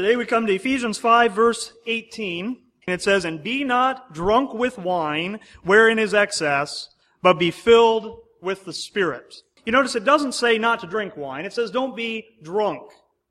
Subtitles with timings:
[0.00, 2.46] Today we come to Ephesians 5, verse 18.
[2.86, 6.88] and It says, And be not drunk with wine, wherein is excess,
[7.20, 9.34] but be filled with the Spirit.
[9.66, 11.44] You notice it doesn't say not to drink wine.
[11.44, 12.80] It says don't be drunk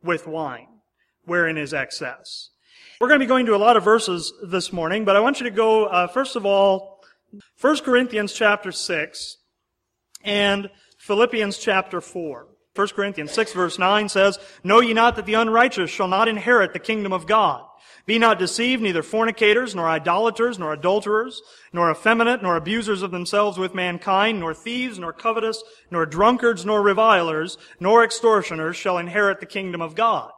[0.03, 0.67] with wine,
[1.25, 2.51] wherein is excess.
[3.01, 5.39] We're going to be going to a lot of verses this morning, but I want
[5.39, 7.03] you to go, uh, first of all,
[7.59, 9.37] 1 Corinthians chapter 6
[10.23, 12.45] and Philippians chapter 4.
[12.79, 16.71] 1 Corinthians 6 verse 9 says, Know ye not that the unrighteous shall not inherit
[16.71, 17.65] the kingdom of God?
[18.05, 21.41] Be not deceived, neither fornicators, nor idolaters, nor adulterers,
[21.73, 26.81] nor effeminate, nor abusers of themselves with mankind, nor thieves, nor covetous, nor drunkards, nor
[26.81, 30.31] revilers, nor extortioners shall inherit the kingdom of God.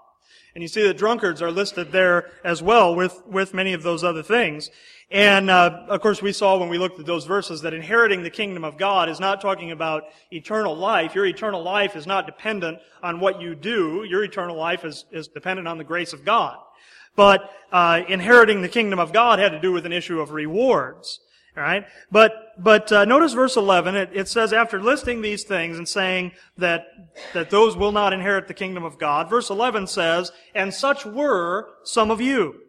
[0.55, 4.03] And you see that drunkards are listed there as well with, with many of those
[4.03, 4.71] other things.
[5.11, 8.29] And uh, of course, we saw when we looked at those verses that inheriting the
[8.29, 11.15] kingdom of God is not talking about eternal life.
[11.15, 14.05] Your eternal life is not dependent on what you do.
[14.07, 16.57] Your eternal life is, is dependent on the grace of God.
[17.17, 21.19] But uh, inheriting the kingdom of God had to do with an issue of rewards.
[21.57, 23.93] All right, but but uh, notice verse eleven.
[23.93, 26.85] It, it says after listing these things and saying that
[27.33, 29.29] that those will not inherit the kingdom of God.
[29.29, 32.61] Verse eleven says, "And such were some of you."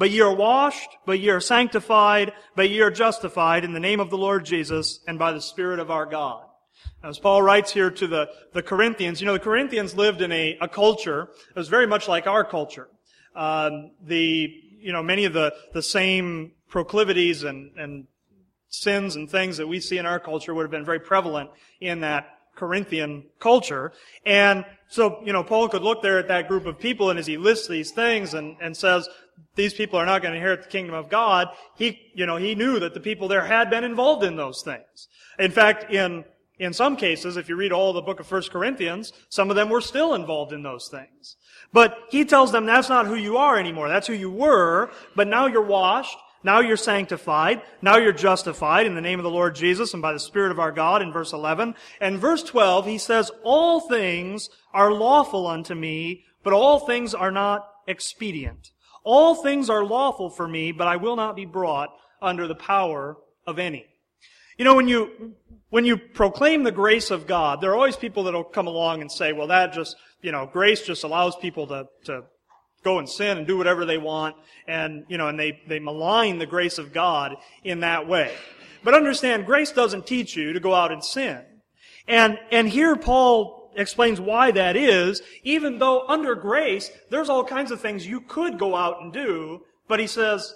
[0.00, 4.00] But ye are washed, but ye are sanctified, but ye are justified in the name
[4.00, 6.46] of the Lord Jesus and by the Spirit of our God.
[7.04, 10.56] As Paul writes here to the, the Corinthians, you know, the Corinthians lived in a,
[10.62, 12.88] a culture that was very much like our culture.
[13.36, 18.06] Um, the you know many of the the same proclivities and and
[18.68, 22.00] sins and things that we see in our culture would have been very prevalent in
[22.00, 22.26] that
[22.56, 23.92] Corinthian culture.
[24.24, 27.26] And so, you know, Paul could look there at that group of people and as
[27.26, 29.08] he lists these things and, and says,
[29.54, 32.54] these people are not going to inherit the kingdom of God, he, you know, he
[32.54, 35.08] knew that the people there had been involved in those things.
[35.38, 36.24] In fact, in,
[36.58, 39.68] in some cases, if you read all the book of 1 Corinthians, some of them
[39.68, 41.36] were still involved in those things.
[41.72, 43.88] But he tells them that's not who you are anymore.
[43.88, 46.16] That's who you were, but now you're washed.
[46.42, 47.62] Now you're sanctified.
[47.82, 50.58] Now you're justified in the name of the Lord Jesus and by the Spirit of
[50.58, 51.74] our God in verse 11.
[52.00, 57.30] And verse 12, he says, All things are lawful unto me, but all things are
[57.30, 58.70] not expedient.
[59.04, 61.90] All things are lawful for me, but I will not be brought
[62.20, 63.16] under the power
[63.46, 63.86] of any.
[64.58, 65.34] You know, when you,
[65.70, 69.00] when you proclaim the grace of God, there are always people that will come along
[69.00, 72.24] and say, well, that just, you know, grace just allows people to, to
[72.84, 76.38] go and sin and do whatever they want, and, you know, and they, they malign
[76.38, 78.32] the grace of God in that way.
[78.82, 81.42] But understand, grace doesn't teach you to go out and sin.
[82.08, 87.70] And, and here Paul explains why that is, even though under grace, there's all kinds
[87.70, 90.54] of things you could go out and do, but he says,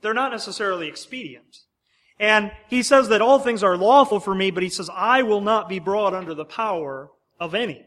[0.00, 1.58] they're not necessarily expedient.
[2.18, 5.40] And he says that all things are lawful for me, but he says, I will
[5.40, 7.84] not be brought under the power of any.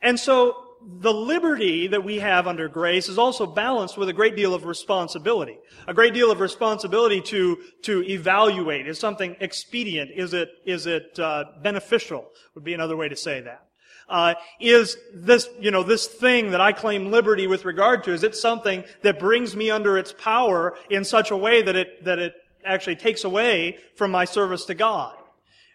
[0.00, 0.56] And so
[1.00, 4.64] the liberty that we have under grace is also balanced with a great deal of
[4.64, 5.58] responsibility.
[5.86, 8.86] A great deal of responsibility to, to evaluate.
[8.86, 10.10] Is something expedient?
[10.14, 12.28] Is it, is it uh, beneficial?
[12.54, 13.67] Would be another way to say that.
[14.08, 18.22] Uh, is this, you know, this thing that I claim liberty with regard to, is
[18.22, 22.18] it something that brings me under its power in such a way that it, that
[22.18, 25.14] it actually takes away from my service to God?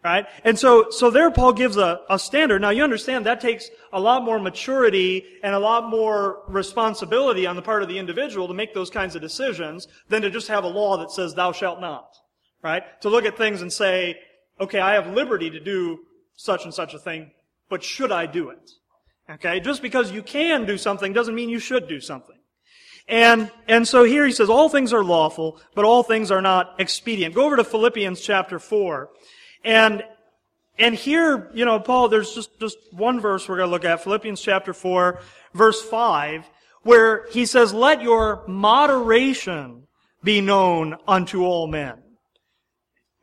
[0.03, 0.25] Right?
[0.44, 2.61] And so, so there Paul gives a, a standard.
[2.61, 7.55] Now you understand that takes a lot more maturity and a lot more responsibility on
[7.55, 10.65] the part of the individual to make those kinds of decisions than to just have
[10.65, 12.17] a law that says thou shalt not.
[12.61, 12.83] Right?
[13.01, 14.19] To look at things and say,
[14.59, 16.00] okay, I have liberty to do
[16.35, 17.31] such and such a thing,
[17.73, 18.69] but should I do it?
[19.28, 19.59] Okay?
[19.59, 22.38] Just because you can do something doesn't mean you should do something.
[23.07, 26.75] And, and so here he says, all things are lawful, but all things are not
[26.77, 27.33] expedient.
[27.33, 29.09] Go over to Philippians chapter 4.
[29.65, 30.03] And,
[30.77, 34.03] and here, you know, Paul, there's just, just one verse we're going to look at,
[34.03, 35.19] Philippians chapter 4,
[35.56, 36.47] verse 5,
[36.83, 39.88] where he says, let your moderation
[40.24, 42.03] be known unto all men.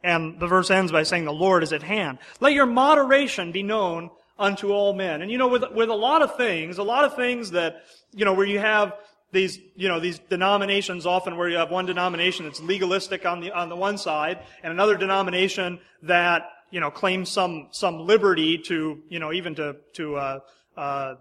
[0.02, 2.18] And the verse ends by saying, the Lord is at hand.
[2.40, 4.10] Let your moderation be known
[4.40, 5.22] unto all men.
[5.22, 7.82] And you know, with, with a lot of things, a lot of things that,
[8.12, 8.94] you know, where you have
[9.32, 13.52] these, you know, these denominations often where you have one denomination that's legalistic on the,
[13.52, 19.00] on the one side and another denomination that, you know, claims some, some liberty to,
[19.08, 20.38] you know, even to, to, uh,
[20.76, 21.14] uh,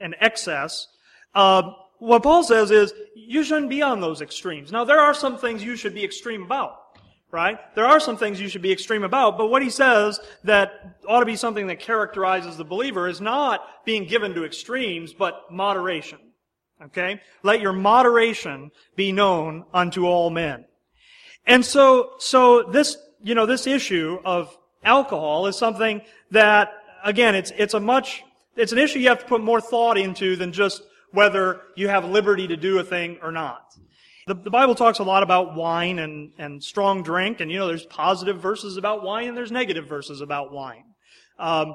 [0.00, 0.88] an excess.
[1.34, 4.72] Uh, what Paul says is, you shouldn't be on those extremes.
[4.72, 6.79] Now, there are some things you should be extreme about
[7.30, 7.58] right?
[7.74, 11.20] There are some things you should be extreme about, but what he says that ought
[11.20, 16.18] to be something that characterizes the believer is not being given to extremes, but moderation.
[16.82, 17.20] Okay?
[17.42, 20.64] Let your moderation be known unto all men.
[21.46, 26.72] And so, so this, you know, this issue of alcohol is something that,
[27.04, 28.22] again, it's, it's a much,
[28.56, 32.04] it's an issue you have to put more thought into than just whether you have
[32.04, 33.74] liberty to do a thing or not.
[34.30, 37.66] The, the, Bible talks a lot about wine and, and strong drink, and you know,
[37.66, 40.84] there's positive verses about wine and there's negative verses about wine.
[41.36, 41.74] Um,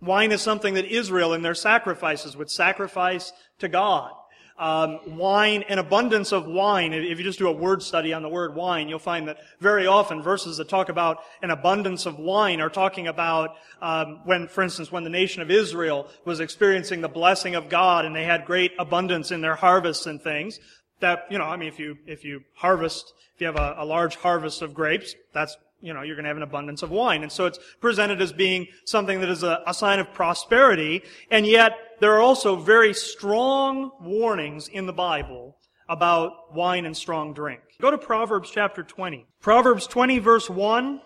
[0.00, 4.10] wine is something that Israel in their sacrifices would sacrifice to God.
[4.58, 6.92] Um, wine, an abundance of wine.
[6.92, 9.86] If you just do a word study on the word wine, you'll find that very
[9.86, 14.62] often verses that talk about an abundance of wine are talking about um, when, for
[14.62, 18.44] instance, when the nation of Israel was experiencing the blessing of God and they had
[18.44, 20.58] great abundance in their harvests and things
[21.02, 23.84] that, you know, I mean, if you, if you harvest, if you have a, a
[23.84, 27.22] large harvest of grapes, that's, you know, you're going to have an abundance of wine.
[27.22, 31.02] And so it's presented as being something that is a, a sign of prosperity.
[31.30, 35.56] And yet, there are also very strong warnings in the Bible
[35.88, 37.60] about wine and strong drink.
[37.80, 39.26] Go to Proverbs chapter 20.
[39.40, 41.00] Proverbs 20 verse 1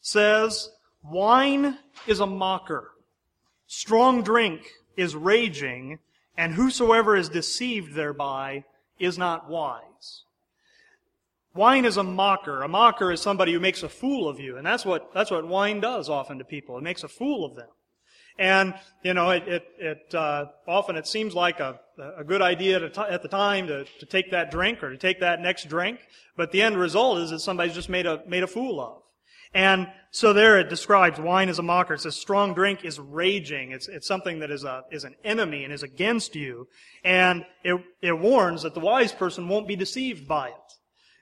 [0.00, 0.70] says,
[1.02, 2.90] Wine is a mocker.
[3.66, 5.98] Strong drink is raging,
[6.36, 8.64] and whosoever is deceived thereby
[8.98, 10.24] is not wise.
[11.54, 12.62] Wine is a mocker.
[12.62, 14.58] A mocker is somebody who makes a fool of you.
[14.58, 16.76] And that's what, that's what wine does often to people.
[16.76, 17.68] It makes a fool of them.
[18.38, 21.80] And, you know, it, it, it uh, often it seems like a,
[22.18, 25.40] a good idea at the time to, to take that drink or to take that
[25.40, 26.00] next drink.
[26.36, 29.02] But the end result is that somebody's just made a, made a fool of.
[29.54, 31.94] And so there it describes wine as a mocker.
[31.94, 33.72] It says strong drink is raging.
[33.72, 36.68] It's, it's something that is a, is an enemy and is against you.
[37.04, 40.54] And it, it warns that the wise person won't be deceived by it.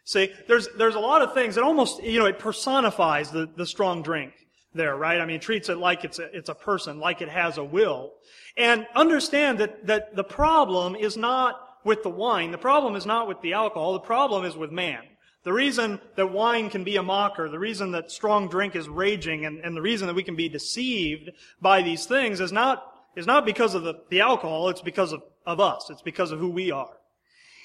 [0.04, 3.66] See, there's, there's a lot of things that almost, you know, it personifies the, the
[3.66, 4.32] strong drink
[4.74, 5.20] there, right?
[5.20, 7.64] I mean, it treats it like it's a, it's a person, like it has a
[7.64, 8.12] will.
[8.56, 12.50] And understand that, that the problem is not with the wine.
[12.50, 13.94] The problem is not with the alcohol.
[13.94, 15.02] The problem is with man.
[15.44, 19.44] The reason that wine can be a mocker, the reason that strong drink is raging,
[19.44, 21.30] and, and the reason that we can be deceived
[21.60, 22.82] by these things is not,
[23.14, 25.90] is not because of the, the alcohol, it's because of, of us.
[25.90, 26.96] It's because of who we are.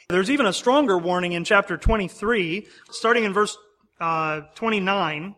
[0.10, 3.58] There's even a stronger warning in chapter 23, starting in verse
[4.02, 5.36] uh, 29.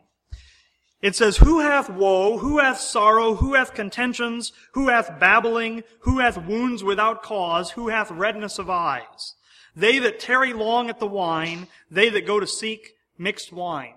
[1.02, 2.40] It says, Who hath woe?
[2.40, 3.36] Who hath sorrow?
[3.36, 4.52] Who hath contentions?
[4.74, 5.84] Who hath babbling?
[6.02, 7.72] Who hath wounds without cause?
[7.72, 9.36] Who hath redness of eyes?
[9.76, 13.96] They that tarry long at the wine, they that go to seek mixed wine.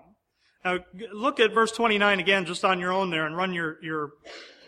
[0.63, 0.79] Now,
[1.13, 4.09] look at verse 29 again, just on your own there, and run your, your,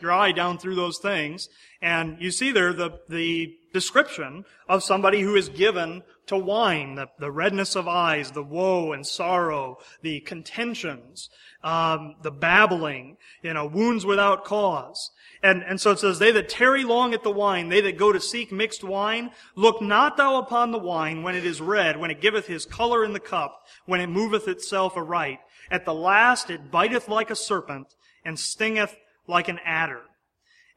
[0.01, 1.49] your eye down through those things.
[1.81, 7.07] And you see there the, the description of somebody who is given to wine, the,
[7.19, 11.29] the redness of eyes, the woe and sorrow, the contentions,
[11.63, 15.11] um, the babbling, you know, wounds without cause.
[15.43, 18.11] And, and so it says, they that tarry long at the wine, they that go
[18.11, 22.11] to seek mixed wine, look not thou upon the wine when it is red, when
[22.11, 25.39] it giveth his color in the cup, when it moveth itself aright.
[25.69, 27.95] At the last it biteth like a serpent,
[28.25, 28.95] and stingeth
[29.27, 30.01] like an adder.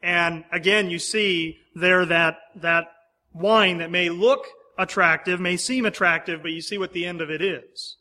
[0.02, 2.84] And again, you see there that, that
[3.32, 4.46] wine that may look
[4.78, 7.96] attractive, may seem attractive, but you see what the end of it is.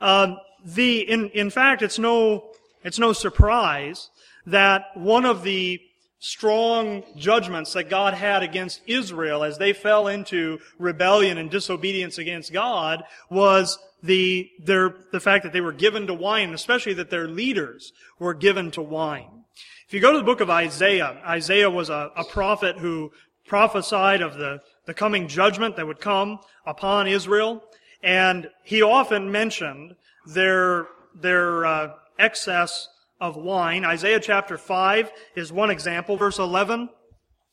[0.00, 2.50] Um, the, in, in fact, it's no,
[2.82, 4.10] it's no surprise
[4.46, 5.80] that one of the
[6.18, 12.52] strong judgments that God had against Israel as they fell into rebellion and disobedience against
[12.52, 17.28] God was the, their, the fact that they were given to wine, especially that their
[17.28, 19.44] leaders were given to wine.
[19.86, 23.12] If you go to the book of Isaiah, Isaiah was a, a prophet who
[23.46, 27.62] prophesied of the, the coming judgment that would come upon Israel,
[28.02, 29.94] and he often mentioned
[30.26, 32.88] their, their uh, excess
[33.20, 33.84] of wine.
[33.84, 36.16] Isaiah chapter 5 is one example.
[36.16, 36.88] Verse 11,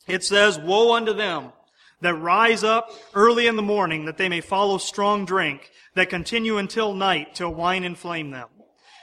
[0.08, 1.52] it says, Woe unto them
[2.02, 6.58] that rise up early in the morning that they may follow strong drink that continue
[6.58, 8.50] until night till wine inflame them.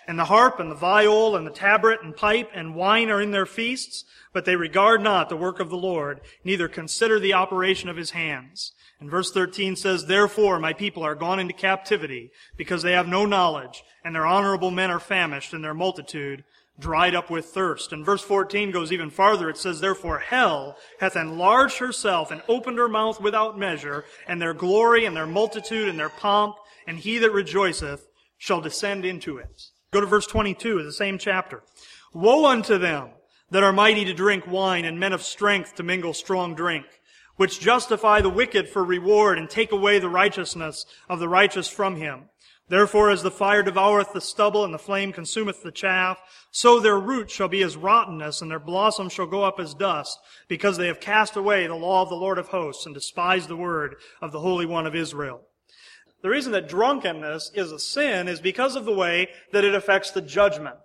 [0.07, 3.31] And the harp and the viol and the tabret and pipe and wine are in
[3.31, 7.89] their feasts, but they regard not the work of the Lord, neither consider the operation
[7.89, 8.73] of his hands.
[9.01, 13.25] And verse 13 says, Therefore my people are gone into captivity, because they have no
[13.25, 16.45] knowledge, and their honorable men are famished, and their multitude
[16.79, 17.93] dried up with thirst.
[17.93, 19.49] And verse 14 goes even farther.
[19.49, 24.55] It says, Therefore hell hath enlarged herself and opened her mouth without measure, and their
[24.55, 28.07] glory and their multitude and their pomp, and he that rejoiceth
[28.39, 29.63] shall descend into it.
[29.93, 31.63] Go to verse 22 of the same chapter.
[32.13, 33.11] Woe unto them
[33.51, 36.87] that are mighty to drink wine and men of strength to mingle strong drink
[37.41, 41.97] which justify the wicked for reward and take away the righteousness of the righteous from
[41.97, 42.25] him.
[42.69, 46.19] Therefore, as the fire devoureth the stubble and the flame consumeth the chaff,
[46.51, 50.19] so their root shall be as rottenness and their blossom shall go up as dust,
[50.49, 53.57] because they have cast away the law of the Lord of hosts and despised the
[53.57, 55.41] word of the Holy One of Israel.
[56.21, 60.11] The reason that drunkenness is a sin is because of the way that it affects
[60.11, 60.77] the judgment.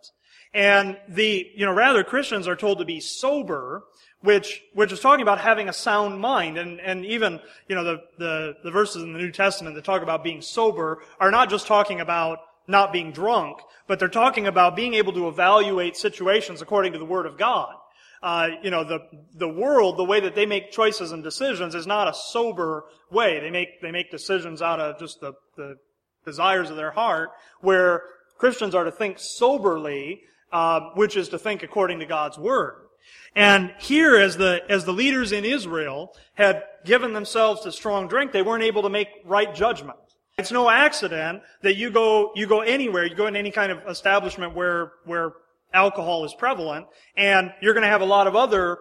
[0.53, 3.83] And the, you know, rather Christians are told to be sober,
[4.25, 6.57] which, which is talking about having a sound mind.
[6.57, 10.01] And, and even, you know, the, the, the verses in the New Testament that talk
[10.01, 14.75] about being sober are not just talking about not being drunk, but they're talking about
[14.75, 17.75] being able to evaluate situations according to the Word of God.
[18.23, 18.99] Uh, you know, the
[19.35, 23.39] the world, the way that they make choices and decisions, is not a sober way.
[23.39, 25.75] They make they make decisions out of just the the
[26.25, 27.29] desires of their heart.
[27.61, 28.01] Where
[28.39, 32.84] Christians are to think soberly, uh, which is to think according to God's word.
[33.35, 38.31] And here, as the, as the leaders in Israel had given themselves to strong drink,
[38.31, 39.97] they weren't able to make right judgment.
[40.37, 43.79] It's no accident that you go, you go anywhere, you go in any kind of
[43.87, 45.33] establishment where, where
[45.73, 48.79] alcohol is prevalent, and you're going to have a lot of other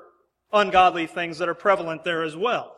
[0.53, 2.74] ungodly things that are prevalent there as well.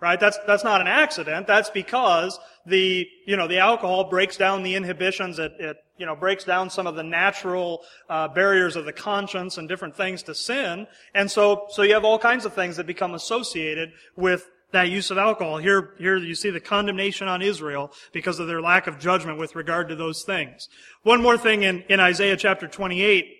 [0.00, 0.18] Right?
[0.18, 1.46] That's, that's not an accident.
[1.46, 5.38] That's because the, you know, the alcohol breaks down the inhibitions.
[5.38, 9.58] It, it you know, breaks down some of the natural uh, barriers of the conscience
[9.58, 10.86] and different things to sin.
[11.14, 15.10] And so, so you have all kinds of things that become associated with that use
[15.10, 15.58] of alcohol.
[15.58, 19.54] Here, here you see the condemnation on Israel because of their lack of judgment with
[19.54, 20.68] regard to those things.
[21.02, 23.36] One more thing in, in Isaiah chapter 28,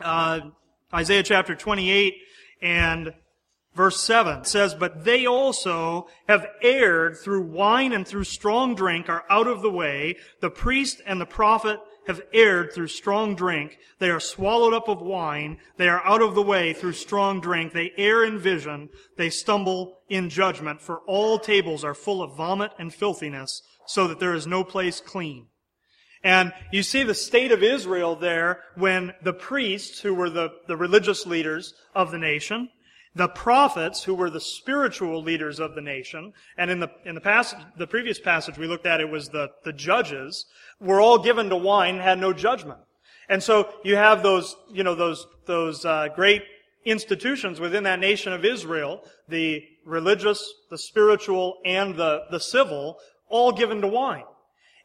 [0.00, 0.40] uh,
[0.94, 2.14] Isaiah chapter 28
[2.62, 3.12] and
[3.78, 9.22] Verse 7 says, But they also have erred through wine and through strong drink are
[9.30, 10.16] out of the way.
[10.40, 13.78] The priest and the prophet have erred through strong drink.
[14.00, 15.58] They are swallowed up of wine.
[15.76, 17.72] They are out of the way through strong drink.
[17.72, 18.88] They err in vision.
[19.16, 20.82] They stumble in judgment.
[20.82, 25.00] For all tables are full of vomit and filthiness, so that there is no place
[25.00, 25.46] clean.
[26.24, 30.76] And you see the state of Israel there when the priests, who were the, the
[30.76, 32.70] religious leaders of the nation,
[33.14, 37.20] the prophets, who were the spiritual leaders of the nation, and in the, in the
[37.20, 40.46] passage, the previous passage we looked at, it was the, the judges,
[40.80, 42.80] were all given to wine, had no judgment.
[43.28, 46.42] And so you have those, you know, those, those, uh, great
[46.84, 52.98] institutions within that nation of Israel, the religious, the spiritual, and the, the civil,
[53.28, 54.24] all given to wine.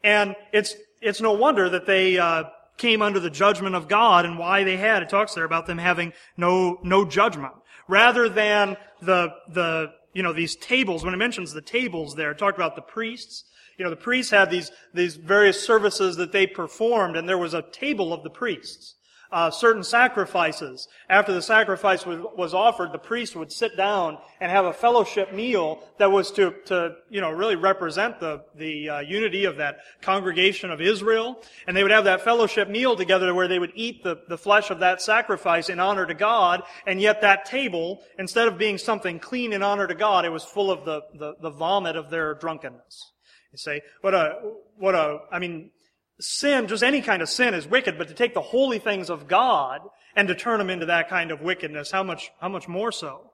[0.02, 2.44] And it's, it's no wonder that they, uh,
[2.76, 5.02] came under the judgment of God and why they had.
[5.02, 7.54] It talks there about them having no, no judgment
[7.88, 11.04] rather than the, the, you know, these tables.
[11.04, 13.44] When it mentions the tables there, it talked about the priests.
[13.78, 17.54] You know, the priests had these, these various services that they performed, and there was
[17.54, 18.94] a table of the priests
[19.34, 20.86] uh, certain sacrifices.
[21.10, 25.34] After the sacrifice was, was offered, the priest would sit down and have a fellowship
[25.34, 29.78] meal that was to, to you know, really represent the, the uh, unity of that
[30.00, 31.42] congregation of Israel.
[31.66, 34.70] And they would have that fellowship meal together where they would eat the, the flesh
[34.70, 36.62] of that sacrifice in honor to God.
[36.86, 40.44] And yet that table, instead of being something clean in honor to God, it was
[40.44, 43.10] full of the, the, the vomit of their drunkenness.
[43.50, 44.36] You say, what a,
[44.78, 45.72] what a, I mean,
[46.20, 49.28] sin, just any kind of sin is wicked, but to take the holy things of
[49.28, 49.80] God
[50.16, 53.32] and to turn them into that kind of wickedness, how much, how much more so?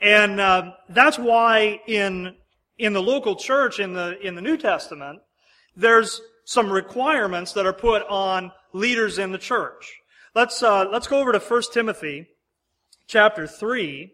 [0.00, 2.36] And uh, that's why in
[2.76, 5.20] in the local church in the in the New Testament,
[5.76, 10.00] there's some requirements that are put on leaders in the church.
[10.34, 12.26] Let's uh, let's go over to 1 Timothy
[13.06, 14.12] chapter three.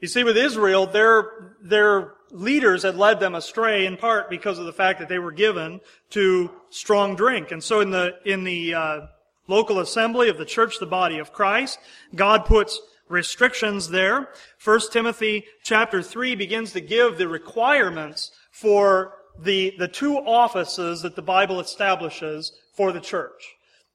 [0.00, 4.72] You see, with Israel, their leaders had led them astray in part because of the
[4.72, 5.80] fact that they were given
[6.10, 7.50] to strong drink.
[7.52, 9.00] And so in the, in the, uh,
[9.48, 11.78] local assembly of the church, the body of Christ,
[12.14, 14.28] God puts restrictions there.
[14.58, 21.16] First Timothy chapter 3 begins to give the requirements for the, the two offices that
[21.16, 23.54] the Bible establishes for the church.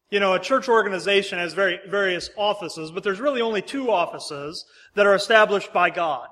[0.09, 4.65] You know, a church organization has very, various offices, but there's really only two offices
[4.95, 6.27] that are established by God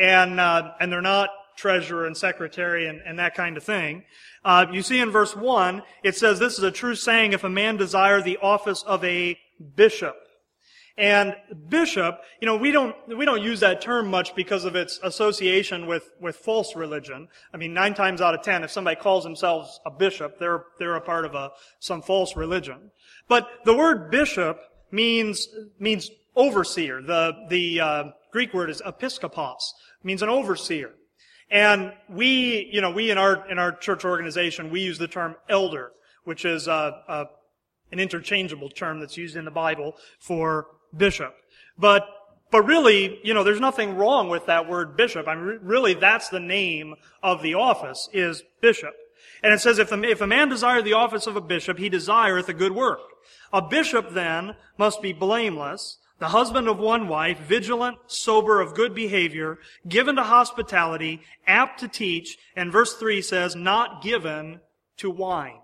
[0.00, 4.04] and uh, and they're not treasurer and secretary and, and that kind of thing.
[4.44, 7.50] Uh, you see in verse one, it says, "This is a true saying: If a
[7.50, 9.38] man desire the office of a
[9.76, 10.16] bishop."
[10.98, 11.34] And
[11.70, 15.86] bishop, you know, we don't, we don't use that term much because of its association
[15.86, 17.28] with, with false religion.
[17.54, 20.96] I mean, nine times out of ten, if somebody calls themselves a bishop, they're, they're
[20.96, 22.90] a part of a, some false religion.
[23.28, 27.00] But the word bishop means, means overseer.
[27.00, 29.60] The, the, uh, Greek word is episkopos,
[30.02, 30.92] means an overseer.
[31.50, 35.34] And we, you know, we in our, in our church organization, we use the term
[35.48, 35.92] elder,
[36.24, 37.26] which is a, a,
[37.90, 41.34] an interchangeable term that's used in the Bible for bishop.
[41.76, 42.06] But
[42.50, 45.28] but really, you know, there's nothing wrong with that word bishop.
[45.28, 48.94] I mean, really, that's the name of the office, is bishop.
[49.42, 51.88] And it says, if a, if a man desire the office of a bishop, he
[51.88, 53.00] desireth a good work.
[53.52, 58.94] A bishop then must be blameless, the husband of one wife, vigilant, sober, of good
[58.94, 59.58] behavior,
[59.88, 64.60] given to hospitality, apt to teach, and verse 3 says, not given
[64.98, 65.58] to wine.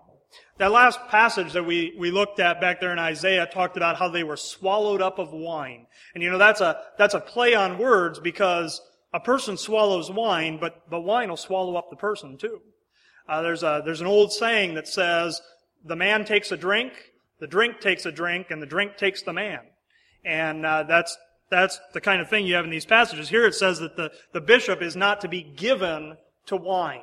[0.57, 4.09] That last passage that we, we looked at back there in Isaiah talked about how
[4.09, 5.85] they were swallowed up of wine.
[6.15, 8.81] And you know, that's a, that's a play on words because
[9.13, 12.61] a person swallows wine, but, but wine will swallow up the person too.
[13.29, 15.39] Uh, there's a, there's an old saying that says,
[15.85, 16.93] the man takes a drink,
[17.39, 19.59] the drink takes a drink, and the drink takes the man.
[20.27, 21.17] And, uh, that's,
[21.49, 23.29] that's the kind of thing you have in these passages.
[23.29, 26.17] Here it says that the, the bishop is not to be given
[26.47, 27.01] to wine.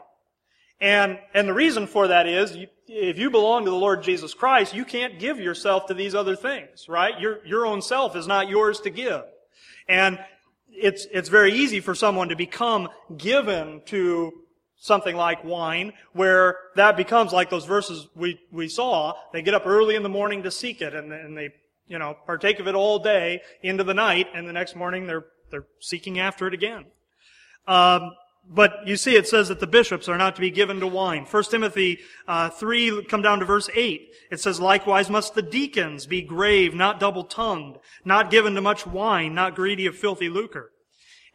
[0.80, 4.34] And, and the reason for that is, you, if you belong to the Lord Jesus
[4.34, 7.18] Christ, you can't give yourself to these other things, right?
[7.18, 9.22] Your, your own self is not yours to give.
[9.88, 10.18] And
[10.68, 14.32] it's, it's very easy for someone to become given to
[14.76, 19.14] something like wine, where that becomes like those verses we, we saw.
[19.32, 21.50] They get up early in the morning to seek it, and, and they,
[21.86, 25.26] you know, partake of it all day into the night, and the next morning they're,
[25.50, 26.86] they're seeking after it again.
[27.66, 28.12] Um,
[28.48, 31.24] but you see, it says that the bishops are not to be given to wine.
[31.24, 34.10] 1 Timothy uh, 3, come down to verse 8.
[34.30, 39.34] It says, Likewise must the deacons be grave, not double-tongued, not given to much wine,
[39.34, 40.70] not greedy of filthy lucre.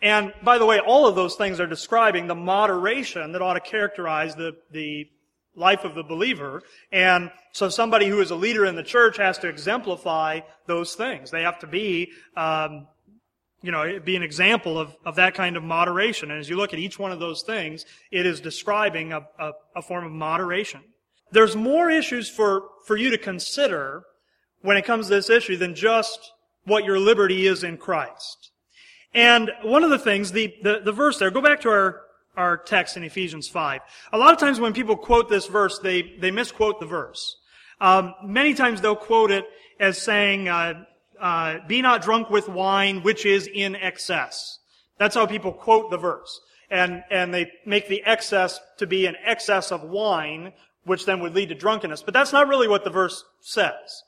[0.01, 3.59] And by the way, all of those things are describing the moderation that ought to
[3.59, 5.07] characterize the, the
[5.55, 6.63] life of the believer.
[6.91, 11.31] And so somebody who is a leader in the church has to exemplify those things.
[11.31, 12.87] They have to be um,
[13.61, 16.31] you know, be an example of, of that kind of moderation.
[16.31, 19.51] And as you look at each one of those things, it is describing a, a,
[19.75, 20.81] a form of moderation.
[21.31, 24.03] There's more issues for, for you to consider
[24.61, 26.31] when it comes to this issue than just
[26.63, 28.51] what your liberty is in Christ.
[29.13, 32.01] And one of the things, the, the, the verse there, go back to our,
[32.39, 33.81] our text in Ephesians 5.
[34.13, 37.35] A lot of times when people quote this verse, they, they misquote the verse.
[37.81, 39.45] Um, many times they'll quote it
[39.79, 40.85] as saying, uh,
[41.19, 44.59] uh, be not drunk with wine, which is in excess.
[44.97, 46.39] That's how people quote the verse.
[46.71, 50.53] And, and they make the excess to be an excess of wine,
[50.85, 52.03] which then would lead to drunkenness.
[52.03, 54.03] But that's not really what the verse says.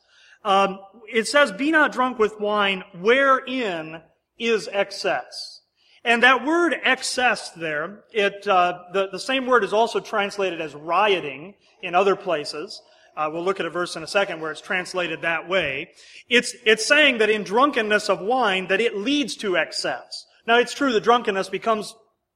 [0.46, 0.80] Um,
[1.12, 4.02] it says, be not drunk with wine, wherein
[4.40, 5.61] is excess.
[6.04, 10.74] And that word excess there, it, uh, the, the same word is also translated as
[10.74, 12.82] rioting in other places.
[13.16, 15.92] Uh, we'll look at a verse in a second where it's translated that way.
[16.28, 20.26] It's, it's saying that in drunkenness of wine, that it leads to excess.
[20.48, 21.94] Now it's true that drunkenness becomes,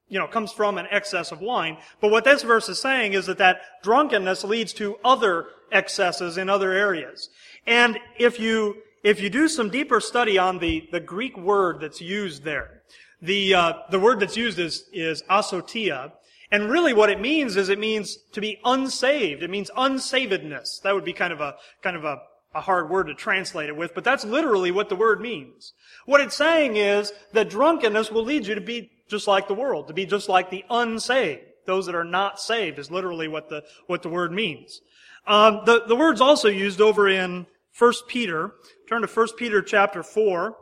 [0.09, 3.25] you know, comes from an excess of wine, but what this verse is saying is
[3.25, 7.29] that that drunkenness leads to other excesses in other areas.
[7.65, 12.01] And if you, if you do some deeper study on the, the Greek word that's
[12.01, 12.83] used there,
[13.21, 16.11] the, uh, the word that's used is, is asotia,
[16.51, 19.43] and really what it means is it means to be unsaved.
[19.43, 20.81] It means unsavedness.
[20.83, 22.21] That would be kind of a, kind of a,
[22.53, 25.73] a hard word to translate it with, but that's literally what the word means.
[26.05, 29.87] What it's saying is that drunkenness will lead you to be just like the world,
[29.87, 31.41] to be just like the unsaved.
[31.65, 34.81] Those that are not saved is literally what the, what the word means.
[35.27, 37.47] Um, the, the word's also used over in
[37.77, 38.51] 1 Peter.
[38.87, 40.55] Turn to 1 Peter chapter 4.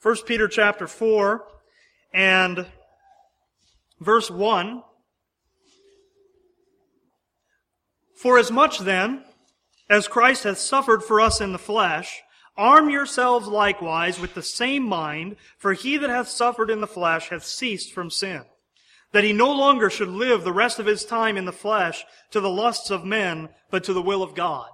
[0.00, 1.44] 1 Peter chapter 4
[2.14, 2.66] and
[4.00, 4.82] verse 1.
[8.14, 9.24] For as much then
[9.90, 12.22] as Christ hath suffered for us in the flesh,
[12.56, 17.30] arm yourselves likewise with the same mind, for he that hath suffered in the flesh
[17.30, 18.42] hath ceased from sin,
[19.10, 22.40] that he no longer should live the rest of his time in the flesh to
[22.40, 24.68] the lusts of men, but to the will of God.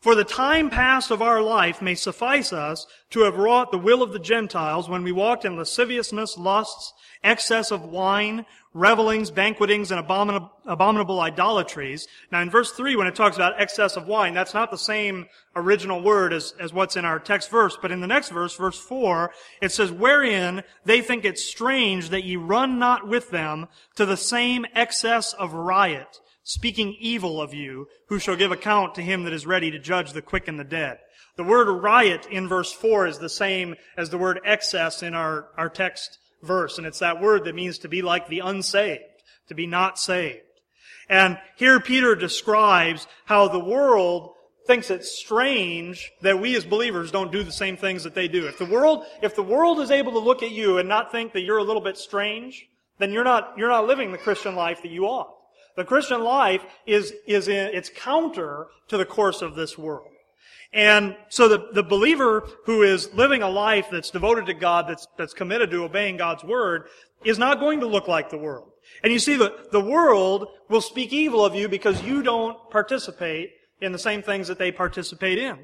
[0.00, 4.02] For the time past of our life may suffice us to have wrought the will
[4.02, 10.00] of the Gentiles when we walked in lasciviousness, lusts, excess of wine, revelings, banquetings, and
[10.00, 12.08] abominable, idolatries.
[12.32, 15.26] Now in verse 3, when it talks about excess of wine, that's not the same
[15.54, 18.78] original word as, as what's in our text verse, but in the next verse, verse
[18.78, 24.06] 4, it says, Wherein they think it strange that ye run not with them to
[24.06, 29.22] the same excess of riot, speaking evil of you, who shall give account to him
[29.22, 30.98] that is ready to judge the quick and the dead.
[31.36, 35.46] The word riot in verse 4 is the same as the word excess in our,
[35.56, 39.04] our text verse, and it's that word that means to be like the unsaved,
[39.46, 40.40] to be not saved.
[41.08, 44.32] And here Peter describes how the world
[44.66, 48.48] thinks it's strange that we as believers don't do the same things that they do.
[48.48, 51.32] If the world, if the world is able to look at you and not think
[51.32, 52.66] that you're a little bit strange,
[52.98, 55.36] then you're not, you're not living the Christian life that you ought.
[55.76, 60.08] The Christian life is, is in, it's counter to the course of this world.
[60.72, 65.06] And so the, the believer who is living a life that's devoted to God, that's,
[65.18, 66.88] that's committed to obeying God's word,
[67.24, 68.70] is not going to look like the world.
[69.02, 73.50] And you see, the, the world will speak evil of you because you don't participate
[73.80, 75.58] in the same things that they participate in.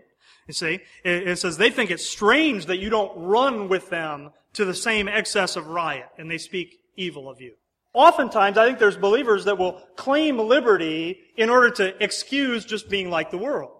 [0.47, 4.31] You see, it, it says they think it's strange that you don't run with them
[4.55, 7.55] to the same excess of riot, and they speak evil of you.
[7.97, 13.09] Oftentimes, I think there's believers that will claim liberty in order to excuse just being
[13.09, 13.73] like the world.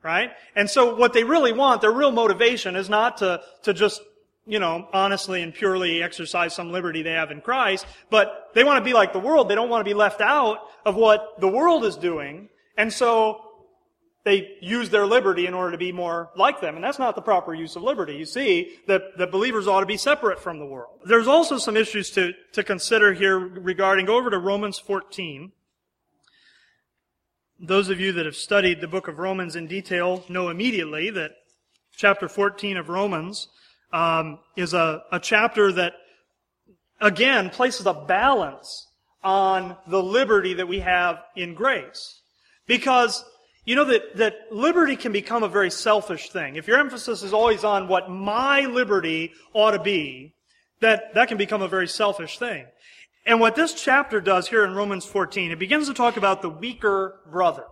[0.00, 0.30] Right?
[0.54, 4.00] And so what they really want, their real motivation is not to, to just,
[4.46, 8.78] you know, honestly and purely exercise some liberty they have in Christ, but they want
[8.78, 9.48] to be like the world.
[9.48, 12.48] They don't want to be left out of what the world is doing.
[12.76, 13.47] And so
[14.24, 16.74] they use their liberty in order to be more like them.
[16.74, 18.14] And that's not the proper use of liberty.
[18.14, 21.00] You see that, that believers ought to be separate from the world.
[21.04, 25.52] There's also some issues to, to consider here regarding, go over to Romans 14.
[27.60, 31.32] Those of you that have studied the book of Romans in detail know immediately that
[31.96, 33.48] chapter 14 of Romans
[33.92, 35.94] um, is a, a chapter that,
[37.00, 38.88] again, places a balance
[39.22, 42.20] on the liberty that we have in grace.
[42.66, 43.24] Because
[43.68, 46.56] you know that, that liberty can become a very selfish thing.
[46.56, 50.32] If your emphasis is always on what my liberty ought to be,
[50.80, 52.64] that, that can become a very selfish thing.
[53.26, 56.48] And what this chapter does here in Romans 14, it begins to talk about the
[56.48, 57.64] weaker brother.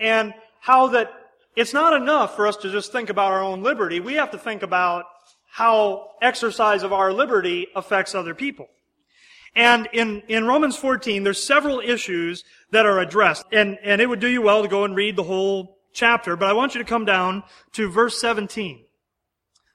[0.00, 1.12] And how that
[1.54, 4.00] it's not enough for us to just think about our own liberty.
[4.00, 5.04] We have to think about
[5.48, 8.66] how exercise of our liberty affects other people.
[9.54, 13.44] And in, in Romans 14, there's several issues that are addressed.
[13.52, 16.48] And, and it would do you well to go and read the whole chapter, but
[16.48, 18.84] I want you to come down to verse 17.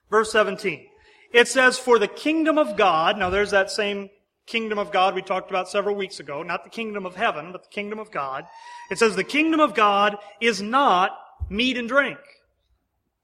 [0.10, 0.88] Verse 17.
[1.32, 4.10] It says, For the kingdom of God, now there's that same
[4.48, 7.63] kingdom of God we talked about several weeks ago, not the kingdom of heaven, but
[7.63, 8.46] the kingdom of God.
[8.90, 11.12] It says, The kingdom of God is not
[11.50, 12.18] meat and drink.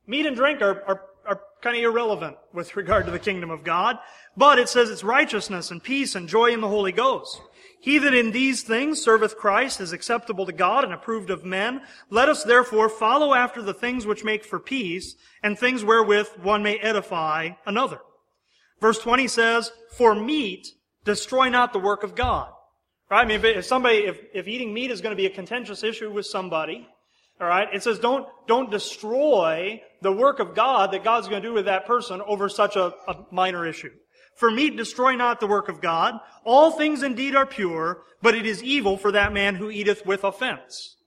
[0.06, 3.63] Meat and drink are, are, are kind of irrelevant with regard to the kingdom of
[3.63, 3.97] God,
[4.36, 7.41] but it says it's righteousness and peace and joy in the Holy Ghost.
[7.79, 11.81] He that in these things serveth Christ is acceptable to God and approved of men.
[12.09, 16.63] Let us therefore follow after the things which make for peace and things wherewith one
[16.63, 17.99] may edify another.
[18.79, 20.69] Verse 20 says, For meat
[21.03, 22.53] destroy not the work of God.
[23.09, 23.21] Right?
[23.21, 26.09] I mean, if somebody, if, if eating meat is going to be a contentious issue
[26.09, 26.88] with somebody,
[27.41, 31.48] all right, it says don't, don't destroy the work of God that God's going to
[31.48, 33.92] do with that person over such a, a minor issue.
[34.36, 36.20] For meat destroy not the work of God.
[36.44, 40.24] All things indeed are pure, but it is evil for that man who eateth with
[40.24, 40.98] offense.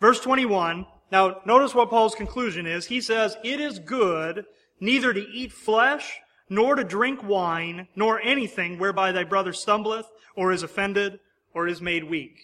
[0.00, 0.86] Verse 21.
[1.10, 2.86] Now, notice what Paul's conclusion is.
[2.86, 4.44] He says, It is good
[4.80, 10.52] neither to eat flesh, nor to drink wine, nor anything whereby thy brother stumbleth, or
[10.52, 11.20] is offended,
[11.54, 12.36] or is made weak.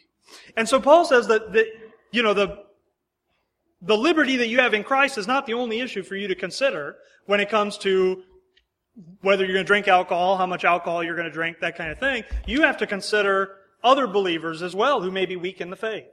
[0.57, 1.67] And so Paul says that, that
[2.13, 2.65] you know, the,
[3.83, 6.35] the liberty that you have in Christ is not the only issue for you to
[6.35, 8.23] consider when it comes to
[9.23, 11.91] whether you're going to drink alcohol, how much alcohol you're going to drink, that kind
[11.91, 15.71] of thing, you have to consider other believers as well who may be weak in
[15.71, 16.05] the faith.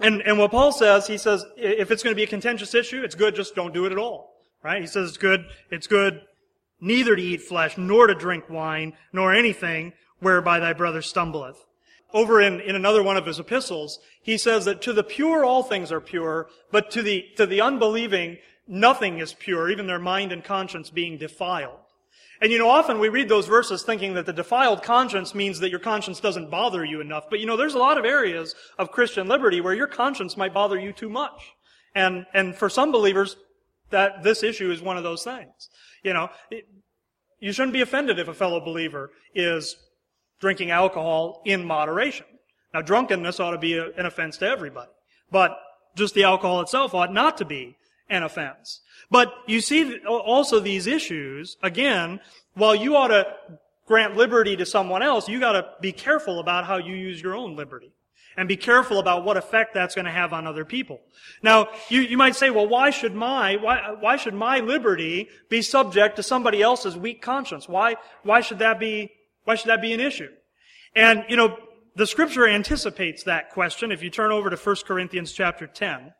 [0.00, 3.02] And, and what Paul says, he says, if it's going to be a contentious issue,
[3.02, 4.34] it's good, just don't do it at all.
[4.62, 4.80] Right?
[4.80, 6.22] He says it's good, it's good
[6.80, 11.64] neither to eat flesh, nor to drink wine, nor anything whereby thy brother stumbleth.
[12.12, 15.62] Over in, in another one of his epistles, he says that to the pure all
[15.62, 20.32] things are pure, but to the, to the unbelieving nothing is pure, even their mind
[20.32, 21.78] and conscience being defiled.
[22.40, 25.70] And you know, often we read those verses thinking that the defiled conscience means that
[25.70, 27.30] your conscience doesn't bother you enough.
[27.30, 30.52] But you know, there's a lot of areas of Christian liberty where your conscience might
[30.52, 31.54] bother you too much.
[31.94, 33.36] And, and for some believers,
[33.90, 35.70] that this issue is one of those things.
[36.02, 36.68] You know, it,
[37.40, 39.76] you shouldn't be offended if a fellow believer is
[40.40, 42.26] drinking alcohol in moderation.
[42.74, 44.90] Now, drunkenness ought to be a, an offense to everybody.
[45.30, 45.58] But
[45.96, 47.76] just the alcohol itself ought not to be
[48.08, 48.80] an offense.
[49.10, 52.20] But you see also these issues, again,
[52.54, 53.26] while you ought to
[53.86, 57.56] grant liberty to someone else, you gotta be careful about how you use your own
[57.56, 57.92] liberty.
[58.38, 61.00] And be careful about what effect that's going to have on other people.
[61.42, 65.62] Now, you, you might say, well, why should my, why, why should my liberty be
[65.62, 67.66] subject to somebody else's weak conscience?
[67.66, 69.10] Why, why should that be,
[69.46, 70.28] why should that be an issue?
[70.96, 71.56] And, you know,
[71.94, 73.92] the scripture anticipates that question.
[73.92, 76.12] If you turn over to 1 Corinthians chapter 10,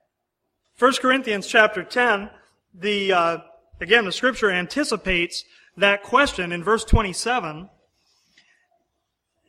[0.78, 2.30] 1 Corinthians chapter 10,
[2.72, 3.38] the, uh,
[3.80, 5.44] again, the scripture anticipates
[5.76, 7.68] that question in verse 27.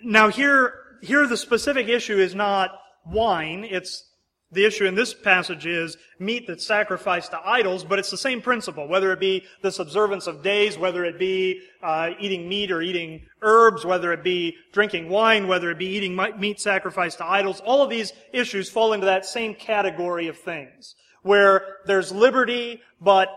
[0.04, 2.72] Now here, here the specific issue is not
[3.06, 4.07] wine, it's
[4.52, 8.42] the issue in this passage is meat that's sacrificed to idols, but it's the same
[8.42, 12.82] principle, whether it be this observance of days, whether it be uh, eating meat or
[12.82, 17.62] eating herbs, whether it be drinking wine, whether it be eating meat sacrificed to idols.
[17.66, 23.30] All of these issues fall into that same category of things where there's liberty, but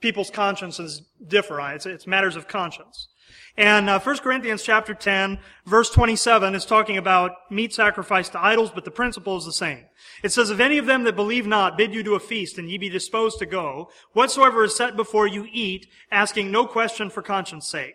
[0.00, 1.60] people's consciences differ.
[1.72, 3.08] It's, it's matters of conscience.
[3.56, 8.72] And uh, 1 Corinthians chapter 10, verse 27 is talking about meat sacrificed to idols,
[8.74, 9.84] but the principle is the same.
[10.24, 12.68] It says, If any of them that believe not bid you to a feast, and
[12.68, 17.22] ye be disposed to go, whatsoever is set before you eat, asking no question for
[17.22, 17.94] conscience sake.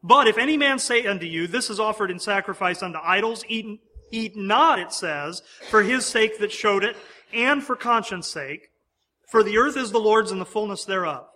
[0.00, 3.80] But if any man say unto you, This is offered in sacrifice unto idols, eat,
[4.12, 6.96] eat not, it says, for his sake that showed it,
[7.32, 8.68] and for conscience sake.
[9.28, 11.29] For the earth is the Lord's and the fullness thereof.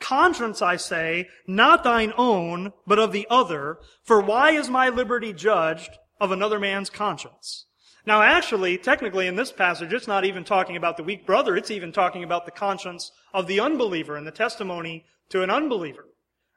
[0.00, 3.78] Conscience, I say, not thine own, but of the other.
[4.04, 7.66] For why is my liberty judged of another man's conscience?
[8.06, 11.56] Now, actually, technically, in this passage, it's not even talking about the weak brother.
[11.56, 16.06] It's even talking about the conscience of the unbeliever and the testimony to an unbeliever.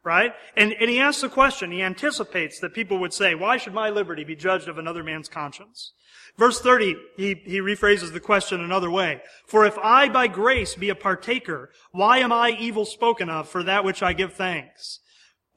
[0.03, 0.33] Right?
[0.57, 1.71] And, and he asks the question.
[1.71, 5.29] He anticipates that people would say, why should my liberty be judged of another man's
[5.29, 5.93] conscience?
[6.37, 9.21] Verse 30, he, he rephrases the question another way.
[9.45, 13.63] For if I by grace be a partaker, why am I evil spoken of for
[13.63, 14.99] that which I give thanks?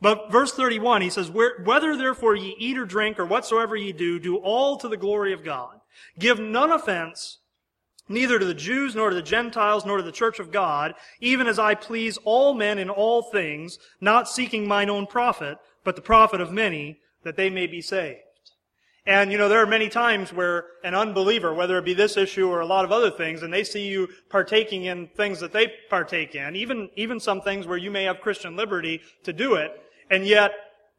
[0.01, 4.19] But verse 31, he says, Whether therefore ye eat or drink or whatsoever ye do,
[4.19, 5.81] do all to the glory of God.
[6.19, 7.39] Give none offense,
[8.09, 11.47] neither to the Jews, nor to the Gentiles, nor to the church of God, even
[11.47, 16.03] as I please all men in all things, not seeking mine own profit, but the
[16.03, 18.21] profit of many, that they may be saved.
[19.07, 22.49] And, you know, there are many times where an unbeliever, whether it be this issue
[22.49, 25.73] or a lot of other things, and they see you partaking in things that they
[25.91, 29.73] partake in, even, even some things where you may have Christian liberty to do it,
[30.11, 30.53] and yet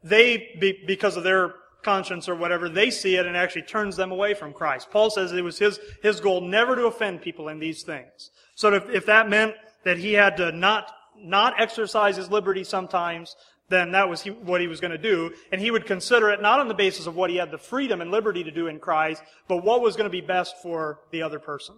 [0.04, 1.54] they, be, because of their
[1.86, 4.90] conscience or whatever, they see it and actually turns them away from Christ.
[4.90, 8.30] Paul says it was his, his goal never to offend people in these things.
[8.56, 13.36] So if, if that meant that he had to not, not exercise his liberty sometimes,
[13.68, 15.32] then that was what he was going to do.
[15.52, 18.00] And he would consider it not on the basis of what he had the freedom
[18.00, 21.22] and liberty to do in Christ, but what was going to be best for the
[21.22, 21.76] other person.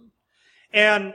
[0.73, 1.13] And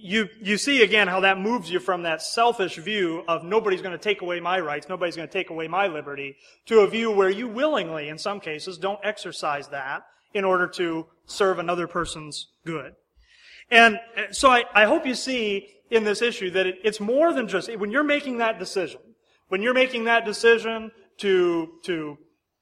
[0.00, 3.96] you, you see again how that moves you from that selfish view of nobody's going
[3.96, 7.10] to take away my rights, nobody's going to take away my liberty, to a view
[7.10, 10.02] where you willingly, in some cases, don't exercise that
[10.32, 12.92] in order to serve another person's good.
[13.70, 17.32] And uh, so I, I hope you see in this issue that it, it's more
[17.32, 19.00] than just, when you're making that decision,
[19.48, 22.18] when you're making that decision to, to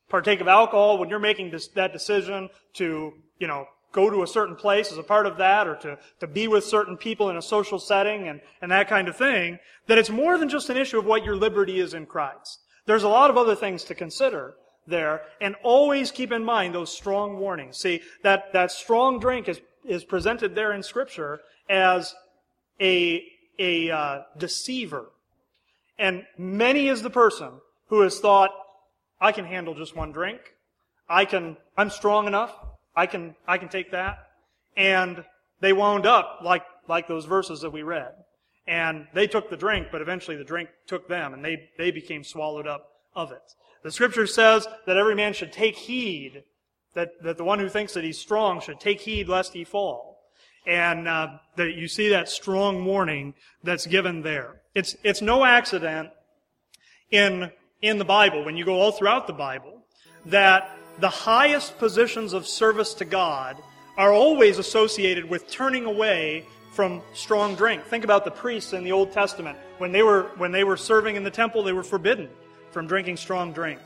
[0.08, 4.26] partake of alcohol, when you're making this, that decision to, you know, go to a
[4.26, 7.36] certain place as a part of that or to, to be with certain people in
[7.36, 10.76] a social setting and, and that kind of thing, that it's more than just an
[10.76, 12.60] issue of what your liberty is in Christ.
[12.86, 14.54] There's a lot of other things to consider
[14.86, 17.76] there and always keep in mind those strong warnings.
[17.76, 22.14] See, that, that strong drink is, is presented there in scripture as
[22.80, 23.24] a,
[23.58, 25.06] a uh, deceiver
[26.02, 27.50] and many is the person
[27.86, 28.50] who has thought,
[29.20, 30.40] I can handle just one drink.
[31.08, 32.52] I can, I'm strong enough.
[32.94, 34.18] I can, I can take that.
[34.76, 35.24] And
[35.60, 38.12] they wound up like, like those verses that we read.
[38.66, 42.22] And they took the drink, but eventually the drink took them and they, they became
[42.22, 43.42] swallowed up of it.
[43.82, 46.44] The scripture says that every man should take heed,
[46.94, 50.20] that, that the one who thinks that he's strong should take heed lest he fall.
[50.64, 54.62] And uh, that you see that strong warning that's given there.
[54.76, 56.10] It's, it's no accident
[57.10, 57.50] in,
[57.80, 59.84] in the Bible, when you go all throughout the Bible,
[60.26, 63.56] that the highest positions of service to God
[63.96, 67.84] are always associated with turning away from strong drink.
[67.84, 69.58] Think about the priests in the Old Testament.
[69.78, 72.30] When they were, when they were serving in the temple, they were forbidden
[72.70, 73.80] from drinking strong drink.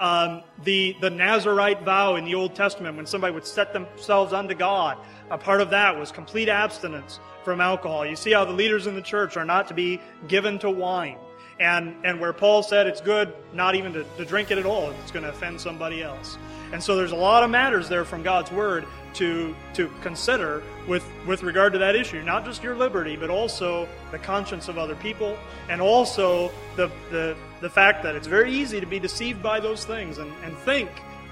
[0.00, 4.54] Um, the, the Nazarite vow in the Old Testament, when somebody would set themselves unto
[4.54, 4.98] God,
[5.30, 8.04] a part of that was complete abstinence from alcohol.
[8.04, 11.18] You see how the leaders in the church are not to be given to wine.
[11.60, 14.90] And, and where Paul said it's good not even to, to drink it at all,
[14.90, 16.36] if it's going to offend somebody else.
[16.72, 21.06] And so there's a lot of matters there from God's Word to, to consider with,
[21.26, 22.22] with regard to that issue.
[22.22, 25.38] Not just your liberty, but also the conscience of other people,
[25.68, 29.84] and also the, the, the fact that it's very easy to be deceived by those
[29.84, 30.90] things and, and think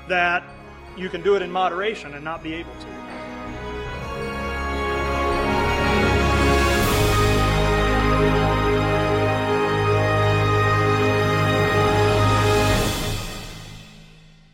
[0.08, 0.44] that
[0.96, 3.81] you can do it in moderation and not be able to.